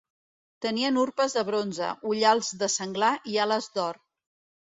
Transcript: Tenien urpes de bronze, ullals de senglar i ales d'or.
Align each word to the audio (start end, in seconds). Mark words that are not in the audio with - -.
Tenien 0.65 0.95
urpes 1.01 1.35
de 1.39 1.43
bronze, 1.49 1.89
ullals 2.13 2.49
de 2.63 2.71
senglar 2.77 3.11
i 3.35 3.39
ales 3.45 3.69
d'or. 3.77 4.01